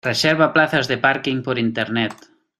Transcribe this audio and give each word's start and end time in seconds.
Reserva 0.05 0.51
plazas 0.51 0.87
de 0.87 0.97
parking 0.97 1.43
por 1.43 1.59
Internet. 1.59 2.15